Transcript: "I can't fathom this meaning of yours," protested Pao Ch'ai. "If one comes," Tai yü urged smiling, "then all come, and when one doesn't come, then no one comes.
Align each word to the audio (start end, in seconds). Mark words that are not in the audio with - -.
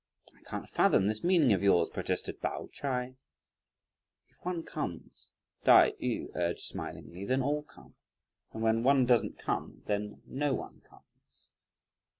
"I 0.35 0.41
can't 0.49 0.67
fathom 0.67 1.05
this 1.05 1.23
meaning 1.23 1.53
of 1.53 1.61
yours," 1.61 1.87
protested 1.87 2.41
Pao 2.41 2.69
Ch'ai. 2.73 3.17
"If 4.29 4.37
one 4.41 4.63
comes," 4.63 5.29
Tai 5.63 5.91
yü 6.01 6.35
urged 6.35 6.63
smiling, 6.63 7.27
"then 7.27 7.43
all 7.43 7.61
come, 7.61 7.95
and 8.51 8.63
when 8.63 8.81
one 8.81 9.05
doesn't 9.05 9.37
come, 9.37 9.83
then 9.85 10.23
no 10.25 10.55
one 10.55 10.81
comes. 10.89 11.53